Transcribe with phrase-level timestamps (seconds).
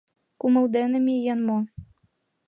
[0.39, 1.59] Кумыл дене миен мо?..